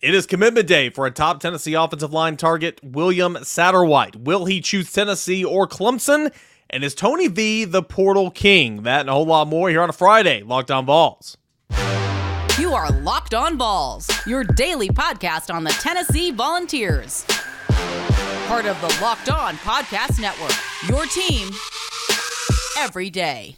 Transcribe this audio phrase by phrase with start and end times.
[0.00, 4.14] It is commitment day for a top Tennessee offensive line target, William Satterwhite.
[4.14, 6.32] Will he choose Tennessee or Clemson?
[6.70, 8.84] And is Tony V the portal king?
[8.84, 11.36] That and a whole lot more here on a Friday, Locked On Vols.
[12.60, 17.24] You are Locked On Vols, your daily podcast on the Tennessee Volunteers.
[18.46, 20.54] Part of the Locked On Podcast Network,
[20.88, 21.50] your team
[22.78, 23.56] every day.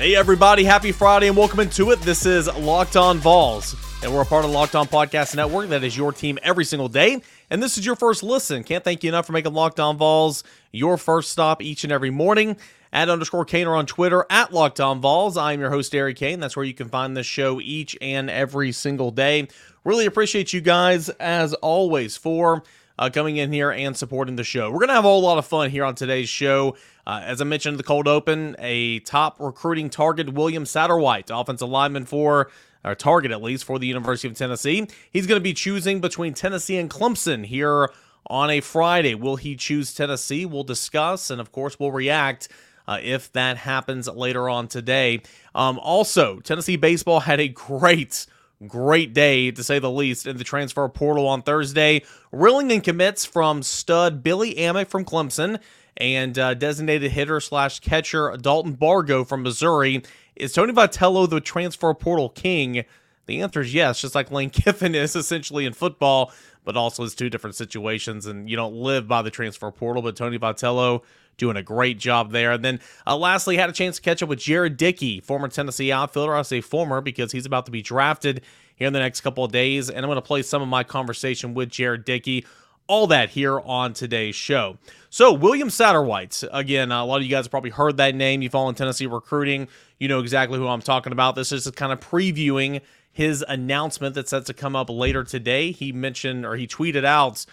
[0.00, 2.00] Hey, everybody, happy Friday and welcome into it.
[2.00, 5.84] This is Locked On Vols, and we're a part of Locked On Podcast Network that
[5.84, 7.20] is your team every single day.
[7.50, 8.64] And this is your first listen.
[8.64, 12.08] Can't thank you enough for making Locked On Vols your first stop each and every
[12.08, 12.56] morning.
[12.94, 15.36] At underscore Cainer on Twitter, at Locked On Vols.
[15.36, 16.40] I am your host, Eric Cain.
[16.40, 19.48] That's where you can find this show each and every single day.
[19.84, 22.62] Really appreciate you guys, as always, for
[22.98, 24.70] uh, coming in here and supporting the show.
[24.70, 26.76] We're going to have a whole lot of fun here on today's show.
[27.10, 32.04] Uh, as I mentioned, the cold open, a top recruiting target, William Satterwhite, offensive lineman
[32.04, 32.52] for,
[32.84, 34.86] or target at least, for the University of Tennessee.
[35.10, 37.90] He's going to be choosing between Tennessee and Clemson here
[38.28, 39.16] on a Friday.
[39.16, 40.46] Will he choose Tennessee?
[40.46, 42.48] We'll discuss, and of course, we'll react.
[42.86, 45.20] Uh, if that happens later on today.
[45.54, 48.26] Um, also, Tennessee baseball had a great
[48.66, 52.02] great day to say the least in the transfer portal on Thursday.
[52.30, 55.60] Reeling in commits from stud Billy Amick from Clemson
[55.96, 60.02] and uh, designated hitter slash catcher Dalton Bargo from Missouri.
[60.36, 62.84] Is Tony Vitello the transfer portal king?
[63.26, 66.32] The answer is yes, just like Lane Kiffin is essentially in football,
[66.64, 70.02] but also it's two different situations, and you don't live by the transfer portal.
[70.02, 71.02] But Tony Vitello
[71.40, 72.52] doing a great job there.
[72.52, 75.90] And then uh, lastly, had a chance to catch up with Jared Dickey, former Tennessee
[75.90, 76.34] outfielder.
[76.34, 78.42] I say former because he's about to be drafted
[78.76, 80.84] here in the next couple of days, and I'm going to play some of my
[80.84, 82.44] conversation with Jared Dickey
[82.90, 84.76] all that here on today's show.
[85.10, 88.42] So, William Satterwhite, again, a lot of you guys have probably heard that name.
[88.42, 89.68] You follow in Tennessee recruiting,
[90.00, 91.36] you know exactly who I'm talking about.
[91.36, 92.80] This is kind of previewing
[93.12, 95.70] his announcement that's set to come up later today.
[95.70, 97.46] He mentioned or he tweeted out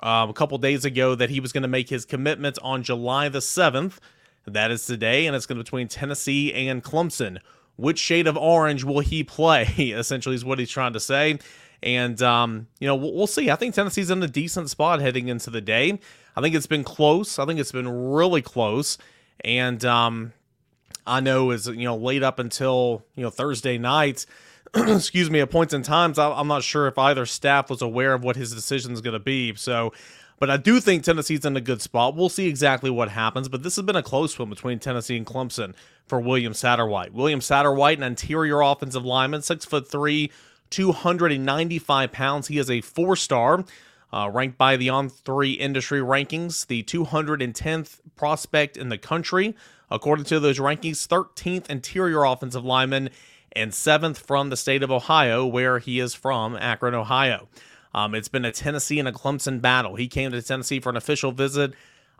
[0.00, 3.28] um, a couple days ago that he was going to make his commitment on July
[3.28, 3.98] the 7th.
[4.46, 7.38] That is today, and it's going to be between Tennessee and Clemson.
[7.76, 9.64] Which shade of orange will he play?
[9.78, 11.38] Essentially, is what he's trying to say.
[11.84, 13.50] And, um, you know, we'll, we'll, see.
[13.50, 16.00] I think Tennessee's in a decent spot heading into the day.
[16.34, 17.38] I think it's been close.
[17.38, 18.96] I think it's been really close.
[19.44, 20.32] And um,
[21.06, 24.24] I know is, you know, late up until, you know, Thursday night,
[24.74, 28.24] excuse me, at points in times, I'm not sure if either staff was aware of
[28.24, 29.54] what his decision is going to be.
[29.54, 29.92] So,
[30.40, 32.16] but I do think Tennessee's in a good spot.
[32.16, 35.26] We'll see exactly what happens, but this has been a close one between Tennessee and
[35.26, 35.74] Clemson
[36.06, 37.12] for William Satterwhite.
[37.12, 40.32] William Satterwhite, an interior offensive lineman, six foot three,
[40.74, 42.48] 295 pounds.
[42.48, 43.64] He is a four star,
[44.12, 49.54] uh, ranked by the On Three industry rankings, the 210th prospect in the country.
[49.88, 53.10] According to those rankings, 13th interior offensive lineman
[53.52, 57.48] and seventh from the state of Ohio, where he is from, Akron, Ohio.
[57.94, 59.94] Um, it's been a Tennessee and a Clemson battle.
[59.94, 61.74] He came to Tennessee for an official visit.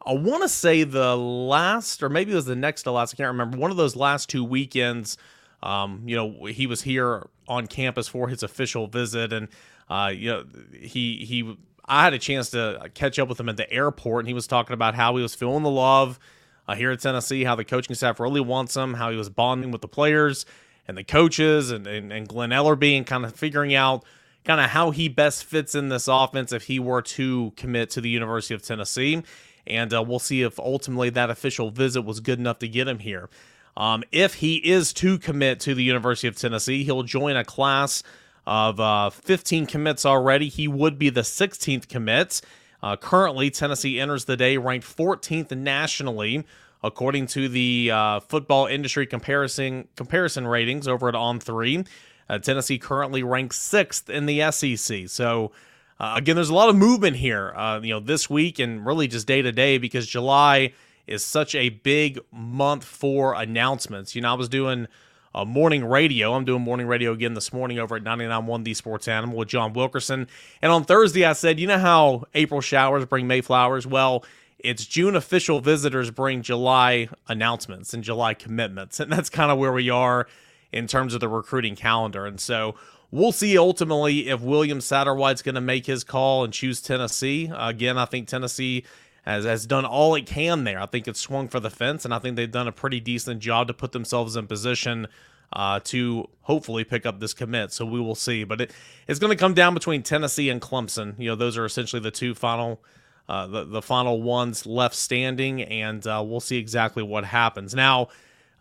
[0.07, 3.15] I want to say the last, or maybe it was the next to last.
[3.15, 3.59] I can't remember.
[3.59, 5.19] One of those last two weekends
[5.65, 9.49] um, you know, he was here on campus for his official visit, and
[9.89, 11.57] uh, you know, he he.
[11.87, 14.47] I had a chance to catch up with him at the airport, and he was
[14.47, 16.19] talking about how he was feeling the love
[16.67, 19.71] uh, here at Tennessee, how the coaching staff really wants him, how he was bonding
[19.71, 20.47] with the players
[20.89, 24.05] and the coaches, and and, and Glen Elarbee, and kind of figuring out
[24.45, 28.01] kind of how he best fits in this offense if he were to commit to
[28.01, 29.23] the University of Tennessee.
[29.67, 32.99] And uh, we'll see if ultimately that official visit was good enough to get him
[32.99, 33.31] here.
[33.77, 38.03] Um, if he is to commit to the University of Tennessee, he'll join a class
[38.47, 40.49] of uh, 15 commits already.
[40.49, 42.41] He would be the 16th commit.
[42.83, 46.45] Uh, currently, Tennessee enters the day ranked 14th nationally,
[46.83, 51.85] according to the uh, football industry comparison comparison ratings over at On Three.
[52.29, 55.09] Uh, Tennessee currently ranks sixth in the SEC.
[55.09, 55.53] So.
[56.01, 59.07] Uh, again, there's a lot of movement here, uh, you know, this week and really
[59.07, 60.73] just day to day because July
[61.07, 64.15] is such a big month for announcements.
[64.15, 64.89] You know, I was doing
[65.35, 66.35] a morning radio.
[66.35, 69.73] I'm doing morning radio again this morning over at 99.1 The Sports Animal with John
[69.73, 70.29] Wilkerson.
[70.63, 73.87] And on Thursday, I said, you know how April showers bring May flowers?
[73.87, 74.25] Well,
[74.59, 79.01] it's June official visitors bring July announcements and July commitments.
[79.05, 80.27] And that's kind of where we are
[80.73, 82.27] in terms of the recruiting calendar.
[82.27, 82.77] And so
[83.11, 87.51] we'll see ultimately if William Satterwhite's going to make his call and choose Tennessee.
[87.55, 88.85] again, I think Tennessee
[89.25, 90.81] has, has done all it can there.
[90.81, 93.41] I think it's swung for the fence, and I think they've done a pretty decent
[93.41, 95.07] job to put themselves in position
[95.53, 97.73] uh, to hopefully pick up this commit.
[97.73, 98.45] So we will see.
[98.45, 98.73] But it,
[99.09, 101.19] it's going to come down between Tennessee and Clemson.
[101.19, 102.83] You know, those are essentially the two final.
[103.27, 107.75] Uh, the, the final ones left standing, and uh, we'll see exactly what happens.
[107.75, 108.09] Now,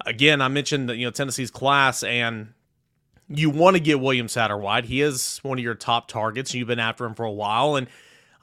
[0.06, 2.54] again, I mentioned that you know Tennessee's class, and
[3.28, 4.86] you want to get William Satterwhite.
[4.86, 6.54] He is one of your top targets.
[6.54, 7.88] You've been after him for a while, and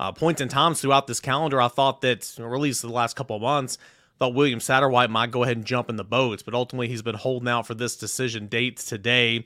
[0.01, 3.17] uh, points and times throughout this calendar, I thought that, or at least the last
[3.17, 3.77] couple of months,
[4.19, 7.17] thought William Satterwhite might go ahead and jump in the boats, but ultimately he's been
[7.17, 9.45] holding out for this decision date today.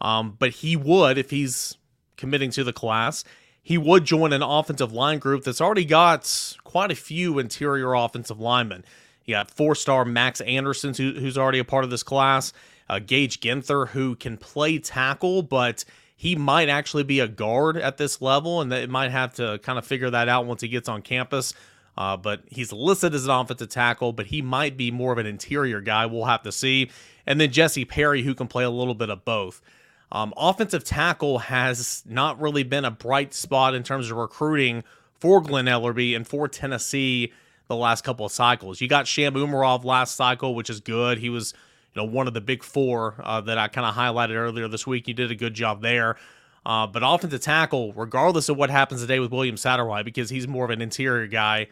[0.00, 1.76] Um, but he would, if he's
[2.16, 3.22] committing to the class,
[3.62, 8.40] he would join an offensive line group that's already got quite a few interior offensive
[8.40, 8.84] linemen.
[9.24, 12.52] You got four star Max Anderson, who, who's already a part of this class,
[12.88, 15.84] uh, Gage Ginther, who can play tackle, but
[16.22, 19.76] he might actually be a guard at this level, and it might have to kind
[19.76, 21.52] of figure that out once he gets on campus.
[21.98, 25.26] Uh, but he's listed as an offensive tackle, but he might be more of an
[25.26, 26.06] interior guy.
[26.06, 26.92] We'll have to see.
[27.26, 29.60] And then Jesse Perry, who can play a little bit of both.
[30.12, 34.84] Um, offensive tackle has not really been a bright spot in terms of recruiting
[35.18, 37.32] for Glen Elarbee and for Tennessee
[37.66, 38.80] the last couple of cycles.
[38.80, 41.18] You got Sham Umarov last cycle, which is good.
[41.18, 41.52] He was,
[41.94, 44.86] you know, one of the big four uh, that I kind of highlighted earlier this
[44.86, 45.08] week.
[45.08, 46.16] You did a good job there.
[46.64, 50.64] Uh, but offensive tackle, regardless of what happens today with William Satterwhite, because he's more
[50.64, 51.66] of an interior guy,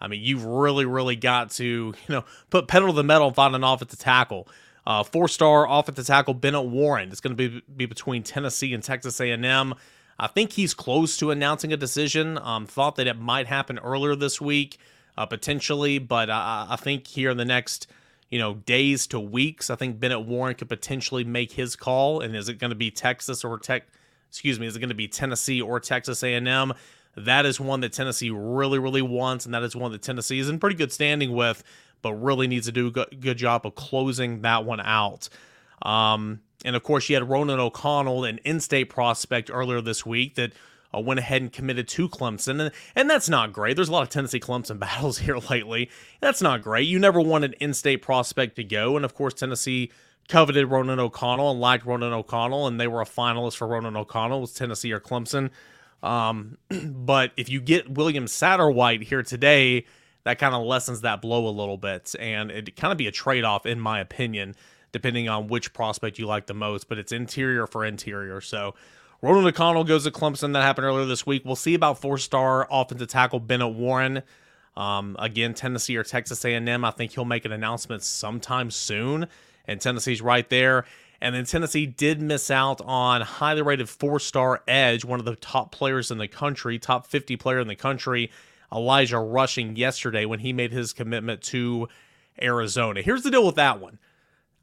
[0.00, 3.36] I mean, you've really, really got to, you know, put pedal to the metal and
[3.36, 4.48] find an offensive tackle.
[4.86, 9.20] Uh, four-star offensive tackle Bennett Warren It's going to be, be between Tennessee and Texas
[9.20, 9.74] A&M.
[10.18, 12.38] I think he's close to announcing a decision.
[12.38, 14.78] Um, thought that it might happen earlier this week,
[15.18, 17.86] uh, potentially, but I, I think here in the next,
[18.30, 22.20] you know, days to weeks, I think Bennett Warren could potentially make his call.
[22.20, 23.86] And is it going to be Texas or Tech?
[24.28, 26.72] Excuse me, is it going to be Tennessee or Texas A&M?
[27.16, 30.48] That is one that Tennessee really, really wants, and that is one that Tennessee is
[30.48, 31.64] in pretty good standing with,
[32.02, 35.28] but really needs to do a good job of closing that one out.
[35.82, 40.52] Um, and of course, you had Ronan O'Connell, an in-state prospect earlier this week that
[40.94, 43.76] uh, went ahead and committed to Clemson, and and that's not great.
[43.76, 45.90] There's a lot of Tennessee Clemson battles here lately.
[46.20, 46.88] That's not great.
[46.88, 49.90] You never want an in-state prospect to go, and of course, Tennessee
[50.28, 54.40] coveted Ronan O'Connell and liked Ronan O'Connell, and they were a finalist for Ronan O'Connell.
[54.40, 55.50] Was Tennessee or Clemson?
[56.02, 59.86] Um, but if you get William Satterwhite here today,
[60.24, 63.12] that kind of lessens that blow a little bit, and it kind of be a
[63.12, 64.54] trade off, in my opinion,
[64.92, 66.88] depending on which prospect you like the most.
[66.88, 68.74] But it's interior for interior, so.
[69.22, 70.54] Ronan O'Connell goes to Clemson.
[70.54, 71.44] That happened earlier this week.
[71.44, 74.22] We'll see about four-star offensive tackle Bennett Warren.
[74.78, 76.84] Um, again, Tennessee or Texas A&M.
[76.84, 79.26] I think he'll make an announcement sometime soon,
[79.66, 80.86] and Tennessee's right there.
[81.20, 85.36] And then Tennessee did miss out on highly rated four star edge, one of the
[85.36, 88.30] top players in the country, top 50 player in the country,
[88.72, 91.88] Elijah Rushing, yesterday when he made his commitment to
[92.40, 93.02] Arizona.
[93.02, 93.98] Here's the deal with that one.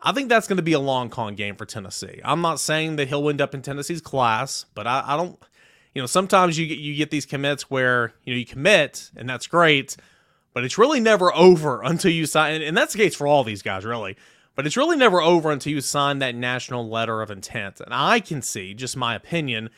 [0.02, 2.22] I think that's going to be a long con game for Tennessee.
[2.24, 5.40] I'm not saying that he'll end up in Tennessee's class, but I, I don't,
[5.94, 9.28] you know, sometimes you get you get these commits where you know you commit and
[9.28, 9.98] that's great,
[10.54, 13.62] but it's really never over until you sign, and that's the case for all these
[13.62, 14.16] guys, really.
[14.56, 17.80] But it's really never over until you sign that national letter of intent.
[17.80, 19.70] And I can see, just my opinion,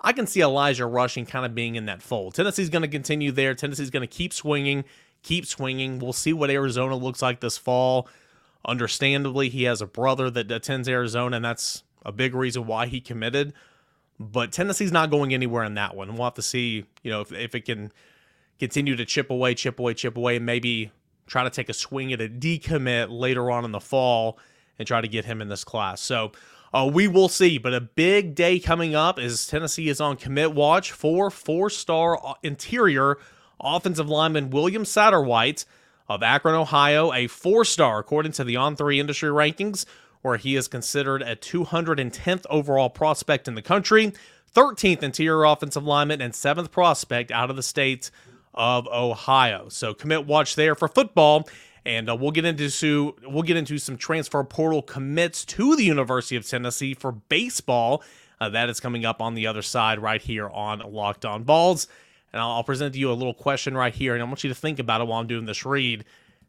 [0.00, 2.34] I can see Elijah Rushing kind of being in that fold.
[2.34, 3.54] Tennessee's going to continue there.
[3.54, 4.84] Tennessee's going to keep swinging,
[5.24, 5.98] keep swinging.
[5.98, 8.08] We'll see what Arizona looks like this fall.
[8.68, 13.00] Understandably, he has a brother that attends Arizona, and that's a big reason why he
[13.00, 13.54] committed.
[14.20, 16.14] But Tennessee's not going anywhere in that one.
[16.14, 17.92] We'll have to see, you know, if, if it can
[18.58, 20.92] continue to chip away, chip away, chip away, and maybe
[21.26, 24.38] try to take a swing at a decommit later on in the fall
[24.78, 26.00] and try to get him in this class.
[26.00, 26.32] So
[26.74, 27.56] uh, we will see.
[27.56, 32.34] But a big day coming up is Tennessee is on commit watch for four-star uh,
[32.42, 33.16] interior
[33.60, 35.64] offensive lineman William Satterwhite
[36.08, 39.84] of Akron, Ohio, a four-star according to the On3 industry rankings,
[40.22, 44.12] where he is considered a 210th overall prospect in the country,
[44.54, 48.10] 13th interior offensive lineman, and seventh prospect out of the state
[48.54, 49.68] of Ohio.
[49.68, 51.48] So commit watch there for football.
[51.86, 56.36] And uh, we'll get into we'll get into some transfer portal commits to the University
[56.36, 58.02] of Tennessee for baseball.
[58.40, 61.88] Uh, that is coming up on the other side right here on Locked On Vols.
[62.32, 64.48] And I'll, I'll present to you a little question right here, and I want you
[64.48, 66.04] to think about it while I'm doing this read.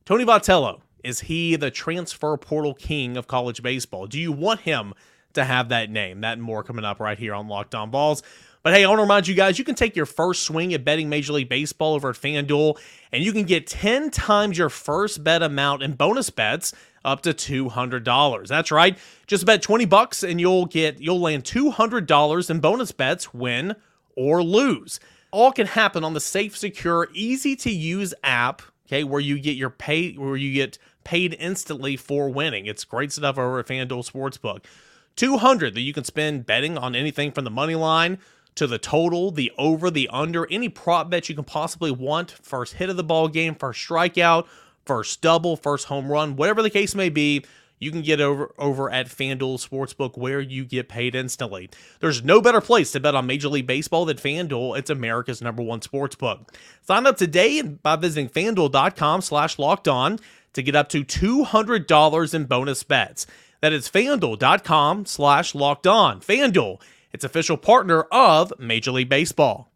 [0.06, 4.08] Tony Vitello is he the transfer portal king of college baseball?
[4.08, 4.94] Do you want him
[5.34, 6.22] to have that name?
[6.22, 8.22] That and more coming up right here on Locked On Vols.
[8.62, 10.84] But hey, I want to remind you guys, you can take your first swing at
[10.84, 12.78] betting Major League Baseball over at FanDuel,
[13.14, 16.74] and you can get 10 times your first bet amount in bonus bets
[17.06, 18.48] up to $200.
[18.48, 18.98] That's right.
[19.28, 23.76] Just bet 20 bucks and you'll get you'll land $200 in bonus bets win
[24.16, 25.00] or lose.
[25.32, 29.56] All can happen on the safe, secure, easy to use app, okay, where you get
[29.56, 32.66] your pay where you get paid instantly for winning.
[32.66, 34.66] It's great stuff over at FanDuel Sportsbook.
[35.16, 38.20] 200 that you can spend betting on anything from the money line
[38.56, 42.32] to the total, the over, the under, any prop bet you can possibly want.
[42.32, 44.48] First hit of the ball game, first strikeout,
[44.86, 47.46] first double, first home run, whatever the case may be.
[47.80, 51.70] You can get over over at FanDuel Sportsbook where you get paid instantly.
[52.00, 54.78] There's no better place to bet on Major League Baseball than FanDuel.
[54.78, 56.50] It's America's number one sportsbook.
[56.82, 60.20] Sign up today by visiting fanduel.com slash locked on
[60.54, 63.26] to get up to $200 in bonus bets.
[63.62, 66.22] That is fanduel.com slash locked on.
[66.22, 66.82] FanDuel,
[67.12, 69.70] its official partner of Major League Baseball.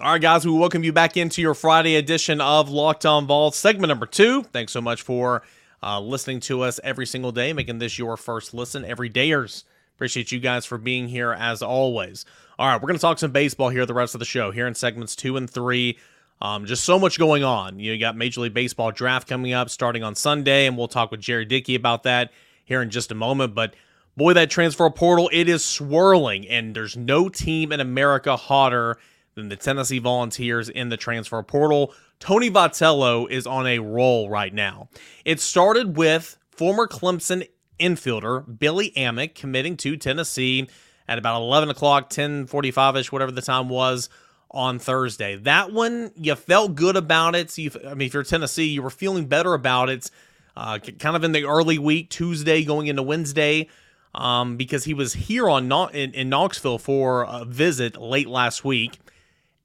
[0.00, 3.54] All right, guys, we welcome you back into your Friday edition of Locked On Vols,
[3.54, 4.44] segment number two.
[4.44, 5.42] Thanks so much for
[5.82, 9.64] uh, listening to us every single day, making this your first listen every dayers.
[9.96, 12.24] Appreciate you guys for being here as always.
[12.58, 14.66] All right, we're going to talk some baseball here the rest of the show, here
[14.66, 15.98] in segments two and three.
[16.42, 17.78] Um, just so much going on.
[17.78, 20.88] You, know, you got Major League Baseball draft coming up starting on Sunday, and we'll
[20.88, 22.32] talk with Jerry Dickey about that
[22.64, 23.54] here in just a moment.
[23.54, 23.74] But
[24.16, 28.96] boy, that transfer portal, it is swirling, and there's no team in America hotter
[29.34, 31.92] than the Tennessee Volunteers in the transfer portal.
[32.20, 34.88] Tony Vitello is on a roll right now.
[35.24, 37.48] It started with former Clemson
[37.80, 40.68] infielder Billy Amick committing to Tennessee
[41.08, 44.10] at about 11 o'clock, 10:45 ish, whatever the time was
[44.50, 45.36] on Thursday.
[45.36, 47.50] That one you felt good about it.
[47.50, 50.10] So you, I mean, if you're Tennessee, you were feeling better about it.
[50.54, 53.68] Uh, kind of in the early week, Tuesday going into Wednesday,
[54.14, 58.98] um, because he was here on in, in Knoxville for a visit late last week.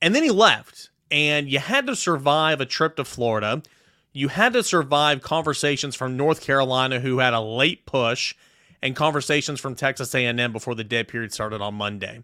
[0.02, 3.62] And then he left, and you had to survive a trip to Florida.
[4.14, 8.34] You had to survive conversations from North Carolina who had a late push
[8.82, 12.24] and conversations from Texas A&M before the dead period started on Monday.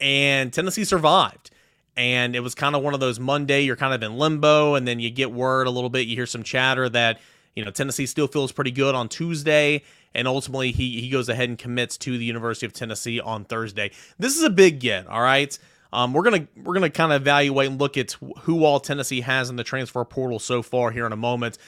[0.00, 1.50] And Tennessee survived.
[1.96, 4.86] And it was kind of one of those Monday, you're kind of in limbo, and
[4.86, 7.18] then you get word a little bit, you hear some chatter that,
[7.54, 9.82] you know, Tennessee still feels pretty good on Tuesday,
[10.14, 13.90] and ultimately he he goes ahead and commits to the University of Tennessee on Thursday.
[14.18, 15.58] This is a big get, all right?
[15.92, 19.50] Um, we're gonna we're gonna kind of evaluate and look at who all Tennessee has
[19.50, 21.58] in the transfer portal so far here in a moment.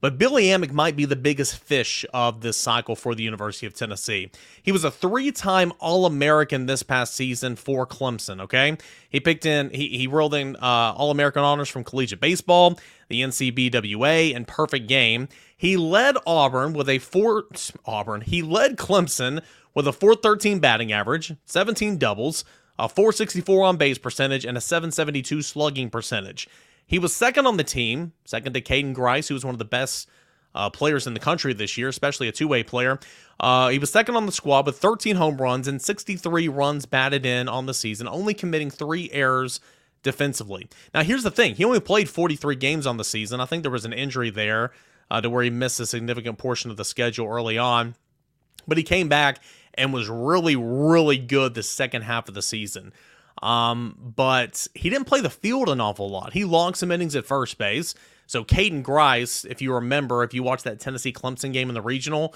[0.00, 3.74] But Billy Amick might be the biggest fish of this cycle for the University of
[3.74, 4.30] Tennessee.
[4.62, 8.40] He was a three-time All-American this past season for Clemson.
[8.42, 8.76] Okay,
[9.08, 14.36] he picked in he he rolled in uh, All-American honors from collegiate baseball, the NCBWA,
[14.36, 15.28] and perfect game.
[15.56, 17.46] He led Auburn with a four
[17.84, 18.20] Auburn.
[18.20, 19.42] He led Clemson
[19.74, 22.44] with a 413 batting average, 17 doubles,
[22.78, 26.48] a 464 on base percentage, and a 772 slugging percentage.
[26.86, 29.64] He was second on the team, second to Caden Grice, who was one of the
[29.64, 30.08] best
[30.54, 32.98] uh, players in the country this year, especially a two way player.
[33.38, 37.26] Uh, he was second on the squad with 13 home runs and 63 runs batted
[37.26, 39.60] in on the season, only committing three errors
[40.02, 40.68] defensively.
[40.94, 43.40] Now, here's the thing he only played 43 games on the season.
[43.40, 44.72] I think there was an injury there
[45.10, 47.94] uh, to where he missed a significant portion of the schedule early on.
[48.66, 49.40] But he came back
[49.78, 52.92] and was really, really good the second half of the season.
[53.42, 56.32] Um, but he didn't play the field an awful lot.
[56.32, 57.94] He logged some innings at first base.
[58.26, 61.80] So Caden Grice, if you remember, if you watched that Tennessee Clemson game in the
[61.80, 62.34] regional,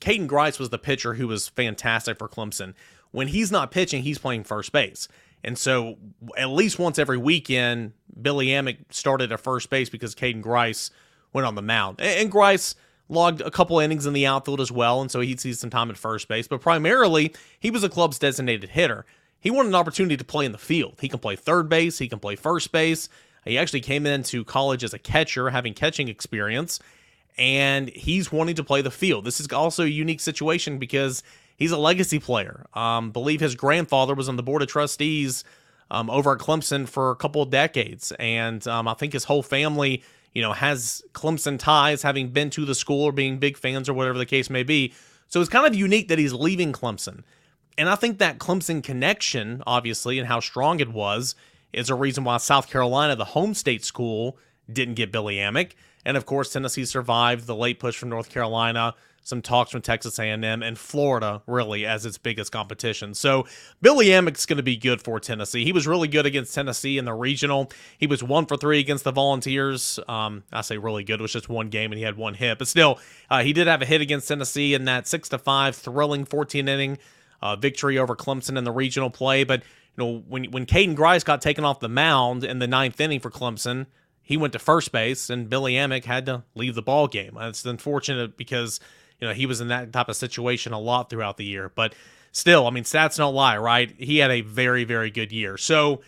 [0.00, 2.74] Caden Grice was the pitcher who was fantastic for Clemson.
[3.10, 5.06] When he's not pitching, he's playing first base.
[5.44, 5.98] And so
[6.36, 10.90] at least once every weekend, Billy Amick started at first base because Caden Grice
[11.32, 12.00] went on the mound.
[12.00, 12.74] And Grice–
[13.10, 15.90] logged a couple innings in the outfield as well, and so he'd see some time
[15.90, 16.48] at first base.
[16.48, 19.04] But primarily, he was a club's designated hitter.
[19.40, 20.98] He wanted an opportunity to play in the field.
[21.00, 23.08] He can play third base, he can play first base.
[23.44, 26.78] He actually came into college as a catcher, having catching experience,
[27.38, 29.24] and he's wanting to play the field.
[29.24, 31.22] This is also a unique situation because
[31.56, 32.66] he's a legacy player.
[32.74, 35.42] Um, believe his grandfather was on the board of trustees
[35.90, 39.42] um, over at Clemson for a couple of decades, and um, I think his whole
[39.42, 40.02] family
[40.34, 43.94] you know, has Clemson ties, having been to the school or being big fans or
[43.94, 44.92] whatever the case may be.
[45.28, 47.22] So it's kind of unique that he's leaving Clemson.
[47.78, 51.34] And I think that Clemson connection, obviously, and how strong it was,
[51.72, 54.36] is a reason why South Carolina, the home state school,
[54.70, 55.72] didn't get Billy Amick.
[56.04, 60.18] And of course, Tennessee survived the late push from North Carolina some talks from Texas
[60.18, 63.14] A&M and Florida really as its biggest competition.
[63.14, 63.46] So
[63.80, 65.64] Billy Amick's going to be good for Tennessee.
[65.64, 67.70] He was really good against Tennessee in the regional.
[67.98, 69.98] He was one for three against the Volunteers.
[70.08, 71.20] Um, I say really good.
[71.20, 72.98] It was just one game and he had one hit, but still,
[73.30, 76.68] uh, he did have a hit against Tennessee in that six to five thrilling 14
[76.68, 76.98] inning
[77.42, 79.44] uh, victory over Clemson in the regional play.
[79.44, 79.62] But
[79.96, 83.20] you know when when Caden Grice got taken off the mound in the ninth inning
[83.20, 83.86] for Clemson.
[84.22, 87.36] He went to first base, and Billy Amick had to leave the ball game.
[87.40, 88.78] It's unfortunate because
[89.20, 91.70] you know, he was in that type of situation a lot throughout the year.
[91.74, 91.94] But
[92.32, 93.94] still, I mean, stats don't lie, right?
[93.98, 95.56] He had a very, very good year.
[95.56, 96.00] So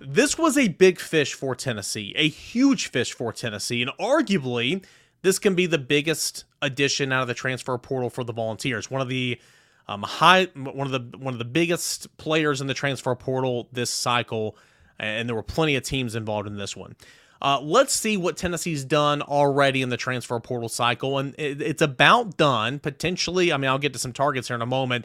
[0.00, 4.84] this was a big fish for Tennessee, a huge fish for Tennessee, and arguably
[5.22, 8.90] this can be the biggest addition out of the transfer portal for the Volunteers.
[8.90, 9.40] One of the
[9.88, 13.90] um, high, one of the one of the biggest players in the transfer portal this
[13.90, 14.56] cycle,
[14.98, 16.96] and there were plenty of teams involved in this one.
[17.42, 21.82] Uh, let's see what Tennessee's done already in the transfer portal cycle, and it, it's
[21.82, 22.78] about done.
[22.78, 25.04] Potentially, I mean, I'll get to some targets here in a moment,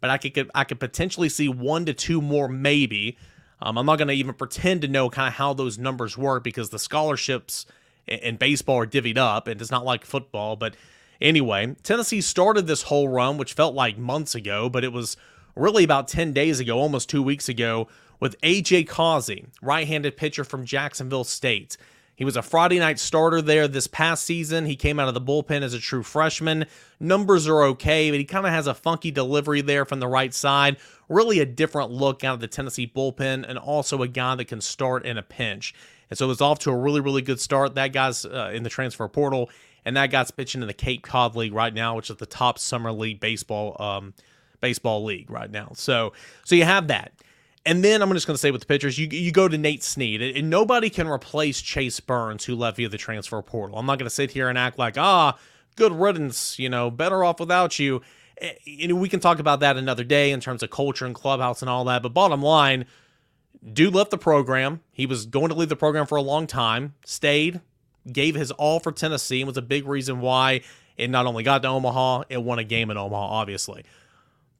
[0.00, 3.18] but I could I could potentially see one to two more, maybe.
[3.60, 6.44] Um, I'm not going to even pretend to know kind of how those numbers work
[6.44, 7.66] because the scholarships
[8.06, 10.56] in, in baseball are divvied up, and it's not like football.
[10.56, 10.76] But
[11.20, 15.16] anyway, Tennessee started this whole run, which felt like months ago, but it was
[15.56, 17.88] really about 10 days ago, almost two weeks ago,
[18.20, 21.76] with AJ Causey, right handed pitcher from Jacksonville State.
[22.16, 24.66] He was a Friday night starter there this past season.
[24.66, 26.66] He came out of the bullpen as a true freshman.
[27.00, 30.32] Numbers are okay, but he kind of has a funky delivery there from the right
[30.32, 30.76] side.
[31.08, 34.60] Really a different look out of the Tennessee bullpen, and also a guy that can
[34.60, 35.74] start in a pinch.
[36.08, 37.74] And so it was off to a really, really good start.
[37.74, 39.50] That guy's uh, in the transfer portal,
[39.84, 42.60] and that guy's pitching in the Cape Cod League right now, which is the top
[42.60, 44.14] summer league baseball um,
[44.60, 45.72] baseball league right now.
[45.74, 46.12] So,
[46.44, 47.12] so you have that.
[47.66, 49.82] And then I'm just going to say with the pitchers, you you go to Nate
[49.82, 53.78] Snead, and nobody can replace Chase Burns, who left via the transfer portal.
[53.78, 55.38] I'm not going to sit here and act like ah,
[55.76, 58.02] good riddance, you know, better off without you.
[58.66, 61.70] Know, we can talk about that another day in terms of culture and clubhouse and
[61.70, 62.02] all that.
[62.02, 62.84] But bottom line,
[63.72, 64.80] dude left the program.
[64.90, 66.94] He was going to leave the program for a long time.
[67.06, 67.60] Stayed,
[68.10, 70.60] gave his all for Tennessee, and was a big reason why
[70.96, 73.84] it not only got to Omaha, it won a game in Omaha, obviously.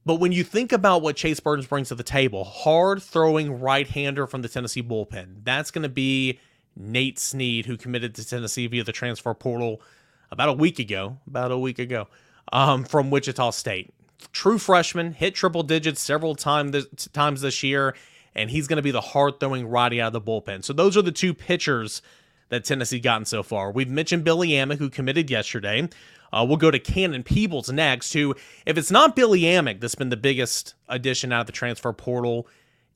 [0.05, 3.87] But when you think about what Chase Burns brings to the table, hard throwing right
[3.87, 6.39] hander from the Tennessee bullpen, that's going to be
[6.75, 9.81] Nate Snead, who committed to Tennessee via the transfer portal
[10.29, 12.07] about a week ago, about a week ago,
[12.53, 13.93] um, from Wichita State.
[14.31, 17.95] True freshman, hit triple digits several time this, times this year,
[18.35, 20.63] and he's going to be the hard throwing righty out of the bullpen.
[20.63, 22.01] So those are the two pitchers
[22.49, 23.71] that Tennessee gotten so far.
[23.71, 25.89] We've mentioned Billy Amick, who committed yesterday.
[26.31, 28.35] Uh, we'll go to Cannon Peebles next, who,
[28.65, 32.47] if it's not Billy Amick that's been the biggest addition out of the transfer portal,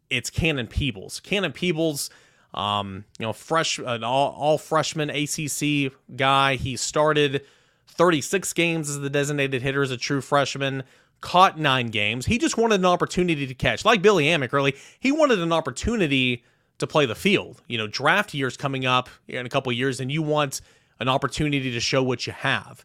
[0.10, 1.20] it's Cannon Peebles.
[1.22, 2.10] Cannon Peebles,
[2.54, 6.56] um, you know, fresh, an all, all freshman ACC guy.
[6.56, 7.46] He started
[7.88, 10.84] 36 games as the designated hitter as a true freshman,
[11.22, 12.26] caught nine games.
[12.26, 13.86] He just wanted an opportunity to catch.
[13.86, 16.44] Like Billy Amick, really, he wanted an opportunity
[16.80, 17.62] to play the field.
[17.68, 20.62] You know, draft years coming up in a couple years, and you want
[21.00, 22.84] an opportunity to show what you have.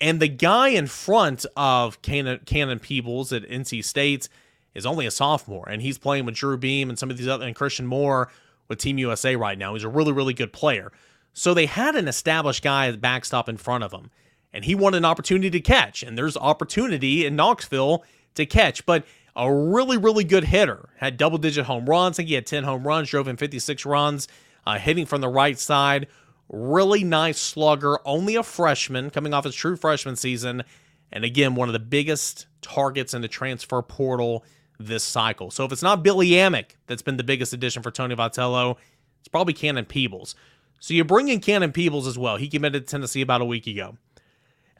[0.00, 4.28] And the guy in front of Cannon, Cannon Peebles at NC State
[4.74, 7.44] is only a sophomore, and he's playing with Drew Beam and some of these other,
[7.44, 8.30] and Christian Moore
[8.68, 9.74] with Team USA right now.
[9.74, 10.92] He's a really, really good player.
[11.32, 14.10] So they had an established guy at backstop in front of him,
[14.52, 16.02] and he wanted an opportunity to catch.
[16.02, 18.04] And there's opportunity in Knoxville
[18.36, 19.04] to catch, but
[19.36, 20.88] a really, really good hitter.
[20.96, 22.16] Had double digit home runs.
[22.16, 24.28] I think he had 10 home runs, drove in 56 runs,
[24.66, 26.08] uh, hitting from the right side.
[26.48, 30.64] Really nice slugger, only a freshman coming off his true freshman season.
[31.12, 34.44] And again, one of the biggest targets in the transfer portal
[34.78, 35.50] this cycle.
[35.50, 38.76] So if it's not Billy Amick that's been the biggest addition for Tony Vitello,
[39.20, 40.34] it's probably Cannon Peebles.
[40.80, 42.36] So you bring in Cannon Peebles as well.
[42.36, 43.96] He committed to Tennessee about a week ago.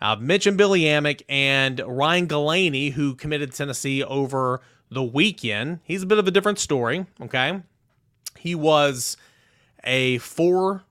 [0.00, 4.60] I've mentioned Billy Amick and Ryan Galanie, who committed Tennessee over
[4.90, 5.80] the weekend.
[5.84, 7.60] He's a bit of a different story, okay?
[8.38, 9.16] He was
[9.84, 10.84] a four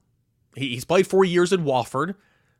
[0.54, 2.14] he's played four years at Wofford.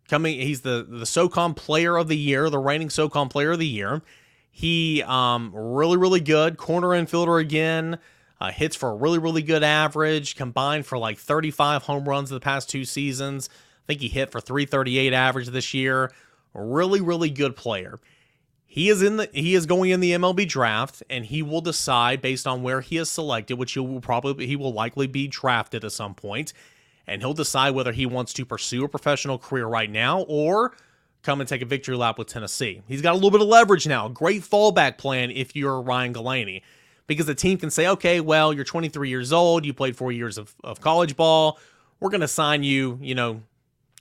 [0.08, 3.66] Coming, he's the the SoCon Player of the Year, the reigning SoCon Player of the
[3.66, 4.02] Year.
[4.50, 7.98] He um really really good corner infielder again.
[8.40, 10.34] Uh, hits for a really really good average.
[10.34, 13.48] Combined for like 35 home runs in the past two seasons.
[13.84, 16.10] I think he hit for 338 average this year.
[16.54, 18.00] Really really good player.
[18.66, 22.22] He is in the he is going in the MLB draft, and he will decide
[22.22, 25.84] based on where he is selected, which he will probably he will likely be drafted
[25.84, 26.52] at some point
[27.10, 30.76] and he'll decide whether he wants to pursue a professional career right now or
[31.22, 32.82] come and take a victory lap with Tennessee.
[32.86, 34.08] He's got a little bit of leverage now.
[34.08, 36.62] Great fallback plan if you're Ryan Galanie.
[37.08, 40.38] Because the team can say, okay, well, you're 23 years old, you played four years
[40.38, 41.58] of, of college ball.
[41.98, 43.42] We're going to sign you, you know,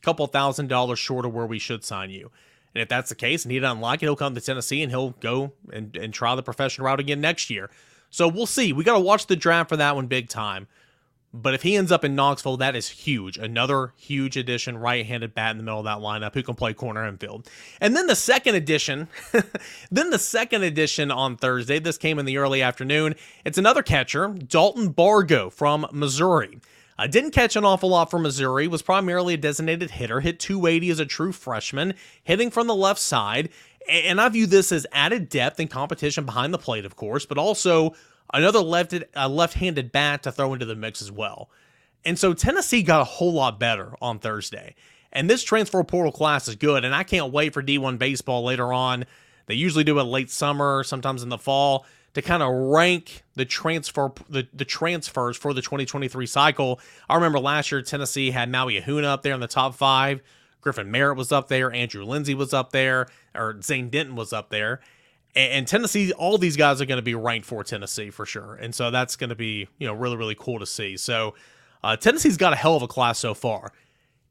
[0.01, 2.31] couple thousand dollars short of where we should sign you.
[2.73, 4.91] And if that's the case and he doesn't like it, he'll come to Tennessee and
[4.91, 7.69] he'll go and, and try the professional route again next year.
[8.09, 8.73] So we'll see.
[8.73, 10.67] We got to watch the draft for that one big time.
[11.31, 13.37] But if he ends up in Knoxville, that is huge.
[13.37, 16.73] Another huge addition, right handed bat in the middle of that lineup who can play
[16.73, 17.47] corner infield.
[17.79, 19.09] And then the second edition,
[19.91, 23.13] then the second edition on Thursday, this came in the early afternoon.
[23.45, 26.59] It's another catcher, Dalton Bargo from Missouri.
[26.99, 30.89] Uh, didn't catch an awful lot for Missouri, was primarily a designated hitter, hit 280
[30.89, 31.93] as a true freshman,
[32.25, 33.47] hitting from the left side.
[33.89, 37.37] And I view this as added depth and competition behind the plate, of course, but
[37.37, 37.93] also
[38.33, 41.49] another left uh, left-handed bat to throw into the mix as well.
[42.03, 44.75] And so Tennessee got a whole lot better on Thursday.
[45.13, 48.73] And this transfer portal class is good, and I can't wait for D1 baseball later
[48.73, 49.05] on
[49.45, 53.45] They usually do it late summer, sometimes in the fall, to kind of rank the
[53.45, 56.79] transfer the, the transfers for the 2023 cycle.
[57.07, 60.21] I remember last year Tennessee had Maui Ahuna up there in the top five.
[60.61, 61.71] Griffin Merritt was up there.
[61.71, 64.81] Andrew Lindsey was up there, or Zane Denton was up there.
[65.35, 68.55] And, and Tennessee, all these guys are going to be ranked for Tennessee for sure.
[68.55, 70.97] And so that's going to be, you know, really, really cool to see.
[70.97, 71.35] So
[71.83, 73.71] uh, Tennessee's got a hell of a class so far.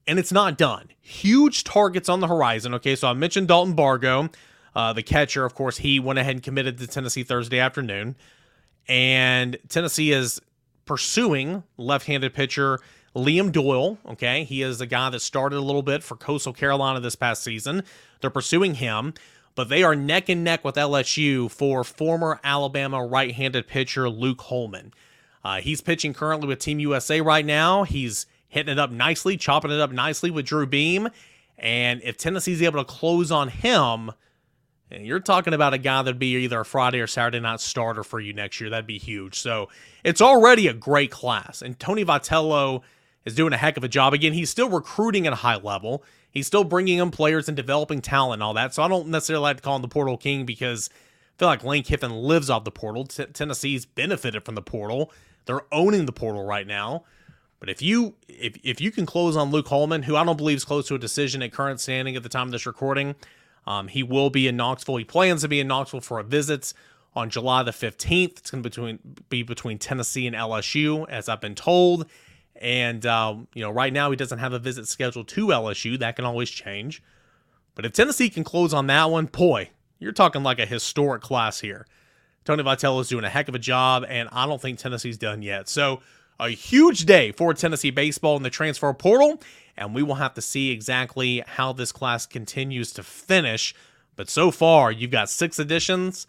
[0.07, 0.89] And it's not done.
[1.01, 2.73] Huge targets on the horizon.
[2.75, 4.31] Okay, so I mentioned Dalton Bargo,
[4.79, 5.45] uh, the catcher.
[5.45, 8.15] Of course, he went ahead and committed to Tennessee Thursday afternoon.
[8.87, 10.41] And Tennessee is
[10.87, 12.79] pursuing left handed pitcher
[13.17, 17.01] Liam Doyle, okay, he is the guy that started a little bit for Coastal Carolina
[17.01, 17.83] this past season.
[18.21, 19.15] They're pursuing him,
[19.57, 24.43] but they are neck and neck with LSU for former Alabama right handed pitcher Luke
[24.43, 24.93] Holman.
[25.43, 27.83] Uh, he's pitching currently with Team USA right now.
[27.83, 31.09] He's hitting it up nicely, chopping it up nicely with Drew Beam.
[31.59, 34.13] And if Tennessee's able to close on him,
[34.91, 38.21] you're talking about a guy that'd be either a Friday or Saturday night starter for
[38.21, 38.71] you next year.
[38.71, 39.39] That'd be huge.
[39.39, 39.69] So
[40.03, 41.63] it's already a great class.
[41.63, 42.83] And Tony Vitello
[43.25, 44.15] is doing a heck of a job.
[44.15, 46.03] Again, he's still recruiting at a high level.
[46.31, 48.75] He's still bringing in players and developing talent and all that.
[48.75, 51.65] So I don't necessarily like to call him the portal king because I feel like
[51.65, 53.05] Lane Kiffin lives off the portal.
[53.05, 55.13] T- Tennessee's benefited from the portal.
[55.45, 57.05] They're owning the portal right now.
[57.61, 60.59] But if you if if you can close on Luke Holman, who I don't believe
[60.59, 63.17] is close to a decision at current standing at the time of this recording,
[63.69, 64.97] um, he will be in Knoxville.
[64.97, 66.73] He plans to be in Knoxville for a visit
[67.15, 68.39] on July the 15th.
[68.39, 72.07] It's going to be between, be between Tennessee and LSU, as I've been told.
[72.57, 75.99] And, um, you know, right now he doesn't have a visit scheduled to LSU.
[75.99, 77.03] That can always change.
[77.75, 81.61] But if Tennessee can close on that one, boy, you're talking like a historic class
[81.61, 81.87] here.
[82.47, 85.43] Tony Vitello is doing a heck of a job, and I don't think Tennessee's done
[85.43, 85.69] yet.
[85.69, 86.01] So,
[86.41, 89.43] a huge day for Tennessee baseball in the transfer portal,
[89.79, 93.75] and we will have to see exactly how this class continues to finish.
[94.17, 96.27] But so far, you've got six additions,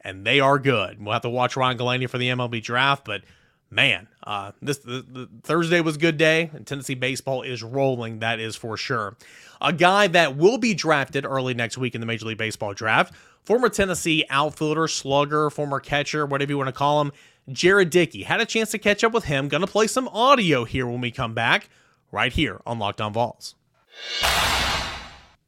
[0.00, 1.02] and they are good.
[1.02, 3.22] We'll have to watch Ryan Galanie for the MLB draft, but
[3.70, 8.18] man, uh, this the, the Thursday was a good day, and Tennessee baseball is rolling.
[8.18, 9.16] That is for sure.
[9.60, 13.14] A guy that will be drafted early next week in the Major League Baseball draft,
[13.44, 17.12] former Tennessee outfielder, slugger, former catcher, whatever you want to call him,
[17.50, 18.22] Jared Dickey.
[18.22, 19.48] Had a chance to catch up with him.
[19.48, 21.68] Going to play some audio here when we come back,
[22.10, 23.54] right here on Locked On Vols.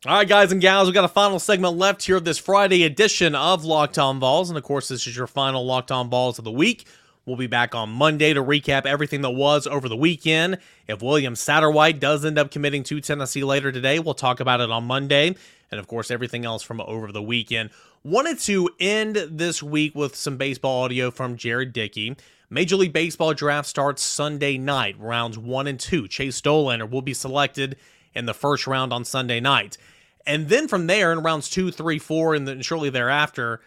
[0.06, 2.84] All right, guys and gals, we got a final segment left here of this Friday
[2.84, 6.38] edition of Locked On Vols, and of course, this is your final Locked On Vols
[6.38, 6.86] of the week.
[7.26, 10.58] We'll be back on Monday to recap everything that was over the weekend.
[10.88, 14.70] If William Satterwhite does end up committing to Tennessee later today, we'll talk about it
[14.70, 15.36] on Monday.
[15.70, 17.70] And of course, everything else from over the weekend.
[18.02, 22.16] Wanted to end this week with some baseball audio from Jared Dickey.
[22.52, 26.08] Major League Baseball draft starts Sunday night, rounds one and two.
[26.08, 27.76] Chase Dollander will be selected
[28.12, 29.78] in the first round on Sunday night.
[30.26, 33.60] And then from there, in rounds two, three, four, and then shortly thereafter,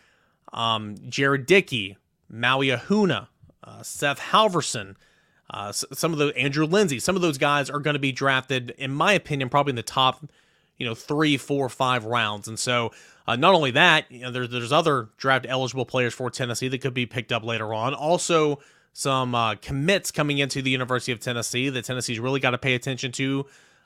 [0.52, 1.98] um, Jared Dickey,
[2.30, 3.28] Maui Ahuna,
[3.63, 4.96] uh, Seth Halverson,
[5.50, 8.72] uh, some of the Andrew Lindsey, some of those guys are going to be drafted,
[8.72, 10.26] in my opinion, probably in the top,
[10.78, 12.48] you know, three, four, five rounds.
[12.48, 12.92] And so,
[13.28, 16.80] uh, not only that, you know, there's there's other draft eligible players for Tennessee that
[16.80, 17.94] could be picked up later on.
[17.94, 18.60] Also,
[18.92, 22.76] some uh, commits coming into the University of Tennessee that Tennessee's really got to pay
[22.76, 23.46] attention to.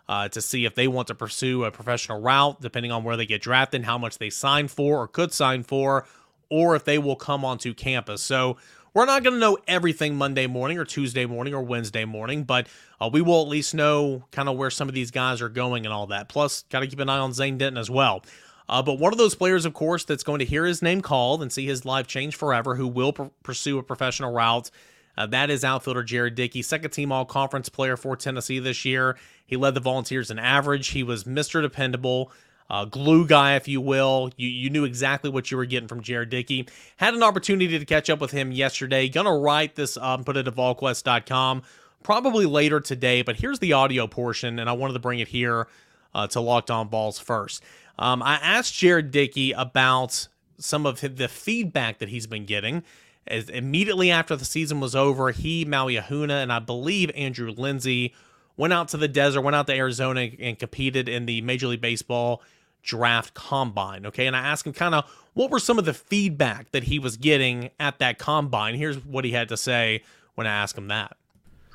[0.10, 3.26] Uh, to see if they want to pursue a professional route, depending on where they
[3.26, 6.06] get drafted, how much they sign for or could sign for,
[6.50, 8.22] or if they will come onto campus.
[8.22, 8.56] So
[8.98, 12.68] we're not going to know everything Monday morning or Tuesday morning or Wednesday morning, but
[13.00, 15.86] uh, we will at least know kind of where some of these guys are going
[15.86, 16.30] and all that.
[16.30, 18.24] Plus, got to keep an eye on Zane Denton as well.
[18.68, 21.44] Uh, but one of those players, of course, that's going to hear his name called
[21.44, 24.72] and see his life change forever, who will pr- pursue a professional route.
[25.16, 29.16] Uh, that is outfielder Jared Dickey, second team all conference player for Tennessee this year.
[29.46, 30.88] He led the Volunteers in average.
[30.88, 31.62] He was Mr.
[31.62, 32.32] Dependable
[32.70, 34.32] uh, glue guy, if you will.
[34.38, 36.68] You, you knew exactly what you were getting from Jared Dickey.
[36.98, 39.08] Had an opportunity to catch up with him yesterday.
[39.10, 41.64] Gonna write this up and put it to volquest.com
[42.04, 45.68] probably later today, but here's the audio portion, and I wanted to bring it here
[46.16, 47.62] uh, to Locked On Vols first.
[48.00, 50.28] Um, I asked Jared Dickey about
[50.58, 52.84] some of the feedback that he's been getting.
[53.28, 58.14] As immediately after the season was over, he, Maui Ahuna, and I believe Andrew Lindsey
[58.56, 61.82] went out to the desert, went out to Arizona, and competed in the Major League
[61.82, 62.42] Baseball
[62.84, 64.06] draft combine.
[64.06, 64.28] Okay.
[64.28, 67.18] And I asked him kind of what were some of the feedback that he was
[67.18, 68.76] getting at that combine.
[68.76, 70.04] Here's what he had to say
[70.36, 71.18] when I asked him that.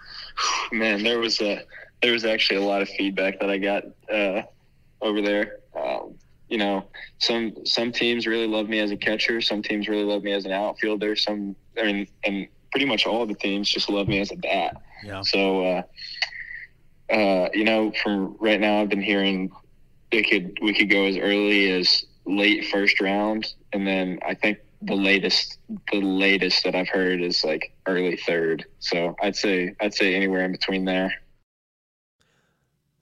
[0.72, 1.62] Man, there was a
[2.02, 4.42] there was actually a lot of feedback that I got uh,
[5.00, 5.58] over there.
[5.76, 6.14] Um,
[6.48, 6.86] you know,
[7.18, 9.40] some some teams really love me as a catcher.
[9.40, 11.16] Some teams really love me as an outfielder.
[11.16, 14.76] Some, I mean, and pretty much all the teams just love me as a bat.
[15.04, 15.22] Yeah.
[15.22, 15.82] So, uh,
[17.12, 19.50] uh, you know, from right now, I've been hearing
[20.12, 24.58] it could we could go as early as late first round, and then I think
[24.82, 25.58] the latest
[25.90, 28.64] the latest that I've heard is like early third.
[28.80, 31.12] So I'd say I'd say anywhere in between there.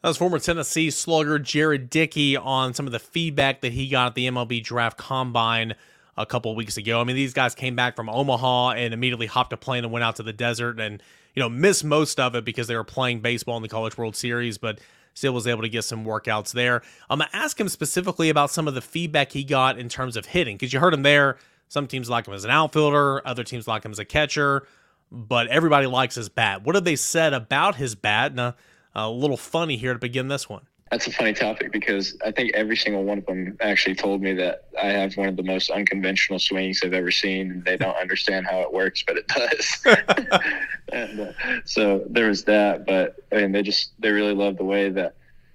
[0.02, 4.06] That was former Tennessee slugger Jared Dickey on some of the feedback that he got
[4.06, 5.74] at the MLB Draft Combine
[6.16, 7.00] a couple weeks ago.
[7.00, 10.02] I mean, these guys came back from Omaha and immediately hopped a plane and went
[10.02, 11.02] out to the desert and,
[11.34, 14.16] you know, missed most of it because they were playing baseball in the College World
[14.16, 14.78] Series, but
[15.14, 16.82] still was able to get some workouts there.
[17.08, 20.16] I'm going to ask him specifically about some of the feedback he got in terms
[20.16, 21.36] of hitting because you heard him there.
[21.68, 24.66] Some teams like him as an outfielder, other teams like him as a catcher,
[25.12, 26.64] but everybody likes his bat.
[26.64, 28.34] What have they said about his bat?
[28.34, 28.48] Now,
[28.96, 30.62] uh, a little funny here to begin this one.
[30.90, 34.34] That's a funny topic because I think every single one of them actually told me
[34.34, 37.50] that I have one of the most unconventional swings they've ever seen.
[37.52, 39.78] And they don't understand how it works, but it does.
[40.92, 41.32] and, uh,
[41.64, 45.14] so there was that, but I mean, they just they really love the way that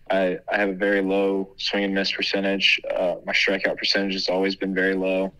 [0.09, 2.79] I I have a very low swing and miss percentage.
[2.89, 5.33] Uh, my strikeout percentage has always been very low.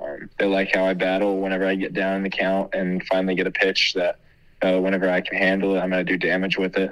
[0.00, 3.34] Um, they like how I battle whenever I get down in the count and finally
[3.34, 4.20] get a pitch that
[4.62, 6.90] uh, whenever I can handle it, I'm going to do damage with it.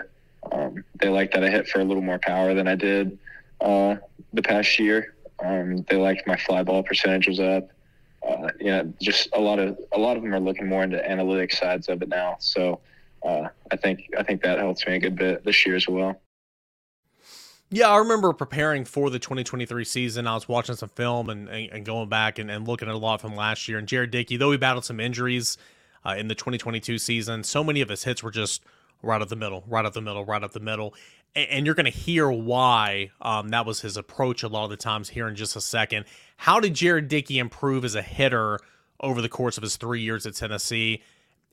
[0.51, 3.19] Um, they like that I hit for a little more power than I did
[3.61, 3.97] uh,
[4.33, 5.15] the past year.
[5.45, 7.71] Um, they liked my fly ball percentage was up.
[8.27, 11.55] Uh, yeah, just a lot of a lot of them are looking more into analytics
[11.55, 12.37] sides of it now.
[12.41, 12.81] So
[13.23, 16.21] uh, I think I think that helps me a good bit this year as well.
[17.71, 20.27] Yeah, I remember preparing for the 2023 season.
[20.27, 22.99] I was watching some film and, and, and going back and, and, looking at a
[22.99, 23.77] lot from last year.
[23.77, 25.59] And Jared Dickey, though he battled some injuries
[26.03, 28.65] uh, in the 2022 season, so many of his hits were just
[29.03, 30.95] right up the middle, right up the middle, right up the middle.
[31.35, 34.71] And, and you're going to hear why um, that was his approach a lot of
[34.71, 36.05] the times here in just a second.
[36.37, 38.59] How did Jared Dickey improve as a hitter
[39.01, 41.03] over the course of his three years at Tennessee?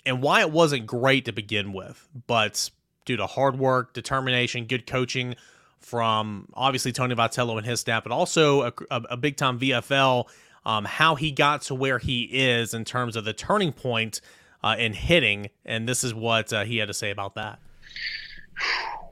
[0.06, 2.70] And why it wasn't great to begin with, but
[3.06, 5.36] due to hard work, determination, good coaching
[5.80, 10.28] from obviously Tony Vitello and his staff, but also a, a, big time VFL,
[10.66, 14.20] um, how he got to where he is in terms of the turning point
[14.66, 17.60] uh, in hitting, and this is what uh, he had to say about that.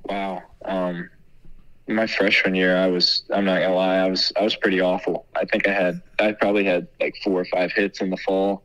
[0.06, 0.42] Wow.
[0.66, 1.10] Um,
[1.88, 5.26] my freshman year, I was, I'm not gonna lie, I was, I was pretty awful.
[5.36, 8.64] I think I had, I probably had like four or five hits in the fall.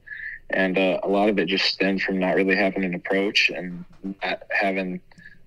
[0.50, 3.84] And uh, a lot of it just stemmed from not really having an approach and
[4.22, 4.98] not having,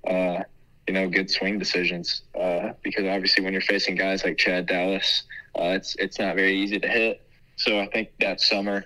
[0.08, 0.44] uh,
[0.86, 2.22] you know, good swing decisions.
[2.40, 5.24] Uh, because obviously, when you're facing guys like Chad Dallas,
[5.58, 7.26] uh, it's it's not very easy to hit.
[7.56, 8.86] So I think that summer,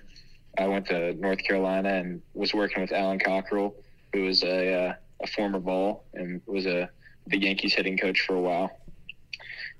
[0.58, 3.74] I went to North Carolina and was working with Alan Cockrell,
[4.12, 6.90] who was a, uh, a former ball and was a
[7.26, 8.70] the Yankees hitting coach for a while.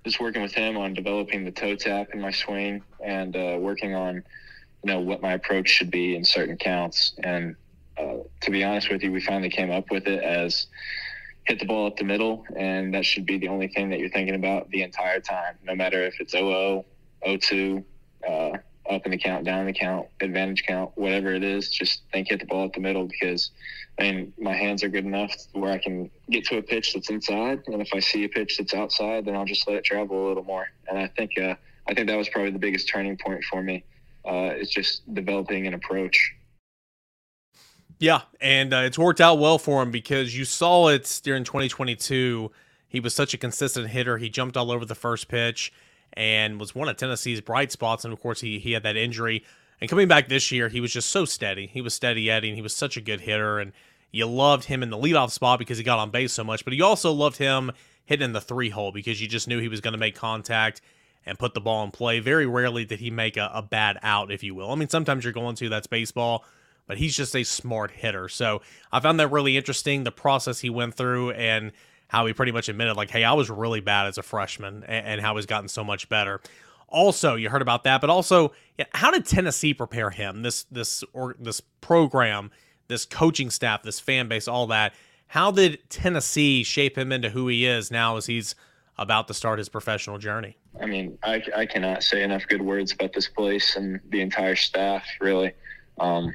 [0.05, 3.95] Just working with him on developing the toe tap in my swing and uh, working
[3.95, 7.15] on, you know, what my approach should be in certain counts.
[7.23, 7.57] And
[7.99, 10.67] uh, to be honest with you, we finally came up with it as
[11.45, 14.11] hit the ball up the middle, and that should be the only thing that you're
[14.11, 16.85] thinking about the entire time, no matter if it's 0
[17.25, 17.85] 0, 0 2,
[18.29, 18.59] uh,
[18.91, 22.29] up in the count, down in the count, advantage count, whatever it is, just think
[22.29, 23.51] hit the ball at the middle because
[23.99, 27.11] I mean my hands are good enough where I can get to a pitch that's
[27.11, 30.27] inside, and if I see a pitch that's outside, then I'll just let it travel
[30.27, 30.67] a little more.
[30.89, 31.55] And I think uh,
[31.89, 33.85] I think that was probably the biggest turning point for me.
[34.25, 36.35] Uh, it's just developing an approach.
[37.99, 42.51] Yeah, and uh, it's worked out well for him because you saw it during 2022.
[42.89, 44.19] He was such a consistent hitter.
[44.19, 45.73] He jumped all over the first pitch
[46.17, 48.05] and was one of Tennessee's bright spots.
[48.05, 49.45] And of course, he he had that injury.
[49.81, 51.67] And coming back this year, he was just so steady.
[51.67, 53.59] He was steady Eddie, and he was such a good hitter.
[53.59, 53.73] And
[54.11, 56.75] you loved him in the leadoff spot because he got on base so much, but
[56.75, 57.73] you also loved him
[58.07, 60.81] hitting in the three hole because you just knew he was going to make contact
[61.27, 62.21] and put the ball in play.
[62.21, 64.71] Very rarely did he make a, a bad out, if you will.
[64.71, 66.45] I mean, sometimes you're going to, that's baseball,
[66.87, 68.29] but he's just a smart hitter.
[68.29, 71.33] So I found that really interesting, the process he went through.
[71.33, 71.73] And
[72.09, 75.07] how he pretty much admitted, like, hey, I was really bad as a freshman, and,
[75.07, 76.41] and how he's gotten so much better.
[76.89, 78.53] Also, you heard about that, but also,
[78.93, 80.43] how did Tennessee prepare him?
[80.43, 82.51] This this or this program,
[82.87, 84.95] this coaching staff, this fan base, all that.
[85.27, 88.55] How did Tennessee shape him into who he is now as he's
[88.99, 90.57] about to start his professional journey?
[90.81, 94.55] I mean, I, I cannot say enough good words about this place and the entire
[94.55, 95.05] staff.
[95.21, 95.53] Really,
[95.99, 96.33] um,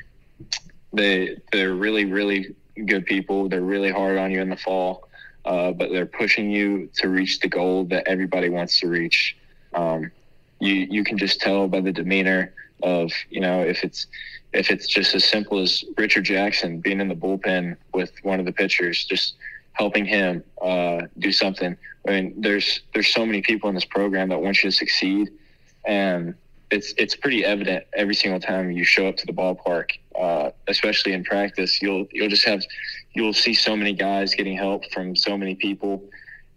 [0.91, 2.53] they they're really really
[2.85, 3.47] good people.
[3.47, 5.07] They're really hard on you in the fall
[5.45, 9.37] uh, but they're pushing you to reach the goal that everybody wants to reach.
[9.73, 10.11] Um,
[10.59, 14.07] you you can just tell by the demeanor of you know if it's
[14.53, 18.45] if it's just as simple as Richard Jackson being in the bullpen with one of
[18.45, 19.35] the pitchers, just
[19.73, 21.77] helping him uh, do something.
[22.07, 25.29] I mean, there's there's so many people in this program that want you to succeed,
[25.85, 26.35] and
[26.71, 31.11] it's it's pretty evident every single time you show up to the ballpark, uh, especially
[31.13, 31.81] in practice.
[31.81, 32.63] You'll you'll just have
[33.13, 36.03] you'll see so many guys getting help from so many people,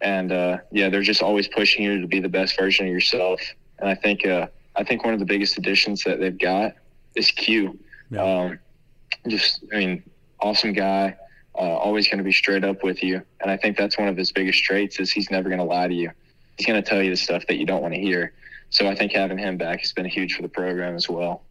[0.01, 3.41] and uh, yeah, they're just always pushing you to be the best version of yourself.
[3.79, 6.75] and I think uh, I think one of the biggest additions that they've got
[7.15, 7.77] is Q.
[8.09, 8.23] Yeah.
[8.23, 8.59] Um,
[9.27, 10.03] just I mean,
[10.39, 11.17] awesome guy.
[11.57, 14.17] Uh, always going to be straight up with you, and I think that's one of
[14.17, 16.11] his biggest traits is he's never going to lie to you.
[16.57, 18.33] He's going to tell you the stuff that you don't want to hear.
[18.75, 21.43] So I think having him back has been huge for the program as well.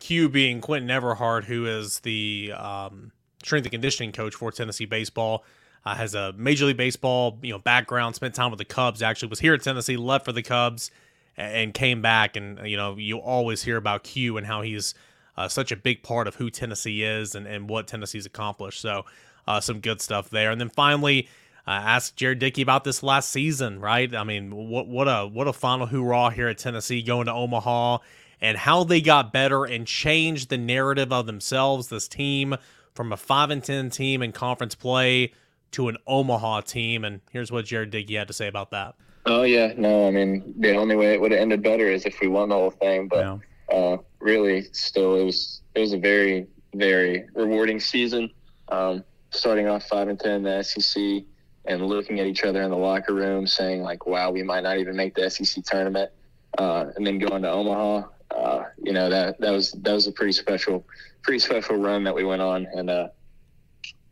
[0.00, 3.12] Q being Quentin Eberhardt, who is the um,
[3.44, 5.44] strength and conditioning coach for Tennessee baseball.
[5.86, 8.16] Uh, has a Major League Baseball you know background.
[8.16, 9.02] Spent time with the Cubs.
[9.02, 10.90] Actually, was here at Tennessee, left for the Cubs,
[11.36, 12.34] and came back.
[12.34, 14.94] And you know, you always hear about Q and how he's
[15.36, 18.80] uh, such a big part of who Tennessee is and, and what Tennessee's accomplished.
[18.80, 19.04] So,
[19.46, 20.50] uh, some good stuff there.
[20.50, 21.28] And then finally,
[21.68, 23.78] uh, ask Jared Dickey about this last season.
[23.78, 24.14] Right?
[24.14, 27.98] I mean, what what a what a final hoorah here at Tennessee, going to Omaha,
[28.40, 31.88] and how they got better and changed the narrative of themselves.
[31.88, 32.56] This team
[32.94, 35.34] from a five and ten team in conference play
[35.72, 37.04] to an Omaha team.
[37.04, 38.94] And here's what Jared Dickey had to say about that.
[39.26, 42.18] Oh yeah, no, I mean the only way it would have ended better is if
[42.20, 43.08] we won the whole thing.
[43.08, 43.76] But yeah.
[43.76, 48.30] uh, really, still, it was it was a very very rewarding season.
[48.68, 51.24] Um, starting off five and ten in the SEC,
[51.68, 54.78] and looking at each other in the locker room, saying like, "Wow, we might not
[54.78, 56.10] even make the SEC tournament,"
[56.56, 58.08] uh, and then going to Omaha.
[58.30, 60.84] Uh, you know that that was that was a pretty special
[61.22, 63.08] pretty special run that we went on, and uh,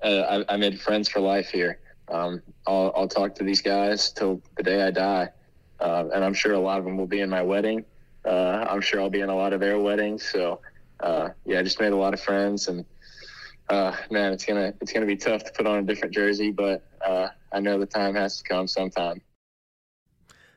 [0.05, 1.81] uh, I, I, made friends for life here.
[2.09, 5.29] Um, I'll, I'll, talk to these guys till the day I die,
[5.81, 7.85] uh, and I'm sure a lot of them will be in my wedding.
[8.25, 10.29] Uh, I'm sure I'll be in a lot of their weddings.
[10.29, 10.61] So,
[11.03, 12.85] yeah, I just made a lot of friends, and
[13.69, 16.85] uh, man, it's gonna it's gonna be tough to put on a different jersey, but
[17.53, 19.21] I know the time has to come sometime.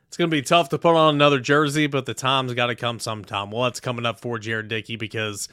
[0.07, 2.75] It's going to be tough to put on another jersey, but the time's got to
[2.75, 3.51] come sometime.
[3.51, 5.47] Well, it's coming up for Jared Dickey because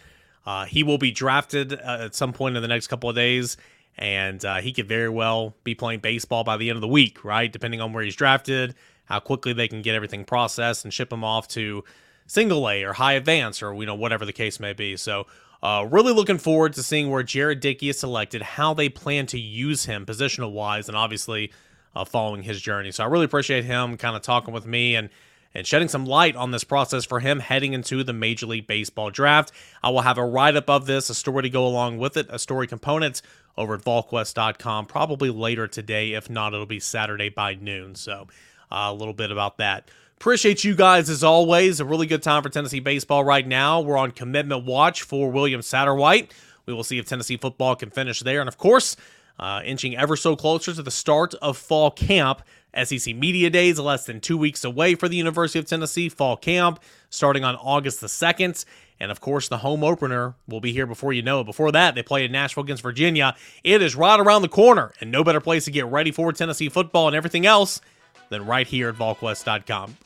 [0.46, 3.59] uh, he will be drafted uh, at some point in the next couple of days,
[3.99, 7.22] and uh, he could very well be playing baseball by the end of the week,
[7.22, 7.53] right?
[7.53, 11.22] Depending on where he's drafted, how quickly they can get everything processed and ship him
[11.22, 11.85] off to
[12.27, 14.96] single A or high advance or you know whatever the case may be.
[14.96, 15.27] So.
[15.62, 19.38] Uh, really looking forward to seeing where Jared Dickey is selected, how they plan to
[19.38, 21.53] use him positional wise, and obviously
[21.95, 22.92] uh, following his journey.
[22.92, 25.09] So I really appreciate him kind of talking with me and
[25.55, 29.11] and shedding some light on this process for him heading into the Major League Baseball
[29.11, 29.53] draft.
[29.83, 32.27] I will have a write up of this, a story to go along with it,
[32.29, 33.23] a story component
[33.57, 36.12] over at VolQuest.com probably later today.
[36.12, 37.95] If not, it'll be Saturday by noon.
[37.95, 38.27] So
[38.71, 39.88] uh, a little bit about that.
[40.18, 41.79] Appreciate you guys as always.
[41.79, 43.81] A really good time for Tennessee baseball right now.
[43.81, 46.33] We're on commitment watch for William Satterwhite.
[46.64, 48.40] We will see if Tennessee football can finish there.
[48.40, 48.96] And of course,
[49.38, 52.42] uh, inching ever so closer to the start of fall camp
[52.83, 56.81] SEC Media Days less than two weeks away for the University of Tennessee fall camp
[57.11, 58.64] starting on August the 2nd.
[58.98, 61.44] And of course, the home opener will be here before you know it.
[61.44, 63.37] Before that, they play in Nashville against Virginia.
[63.62, 66.70] It is right around the corner, and no better place to get ready for Tennessee
[66.70, 67.83] football and everything else
[68.31, 69.96] than right here at VolQuest.com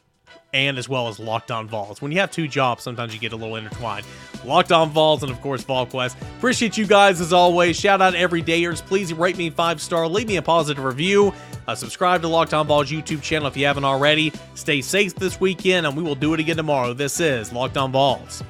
[0.53, 2.03] and as well as Locked On Vols.
[2.03, 4.07] When you have two jobs, sometimes you get a little intertwined.
[4.45, 6.21] Locked On Vols and, of course, VolQuest.
[6.39, 7.79] Appreciate you guys as always.
[7.79, 8.85] Shout out every dayers.
[8.85, 11.33] Please rate me five star, leave me a positive review.
[11.69, 14.33] Uh, subscribe to Locked On Vols YouTube channel if you haven't already.
[14.55, 16.95] Stay safe this weekend, and we will do it again tomorrow.
[16.95, 18.43] This is Locked On Vols.